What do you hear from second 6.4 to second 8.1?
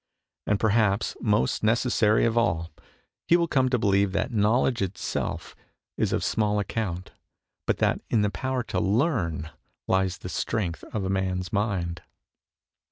account, but that